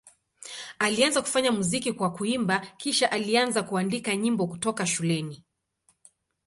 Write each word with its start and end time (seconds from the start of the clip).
Alianza 0.79 1.21
kufanya 1.21 1.51
muziki 1.51 1.93
kwa 1.93 2.11
kuimba, 2.11 2.59
kisha 2.59 3.11
alianza 3.11 3.63
kuandika 3.63 4.15
nyimbo 4.15 4.47
kutoka 4.47 4.85
shuleni. 4.87 5.43